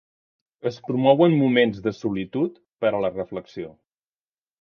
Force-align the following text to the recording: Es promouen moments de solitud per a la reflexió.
Es 0.69 0.77
promouen 0.85 1.35
moments 1.41 1.77
de 1.87 1.93
solitud 1.97 2.57
per 2.85 2.91
a 2.93 3.03
la 3.05 3.13
reflexió. 3.19 3.69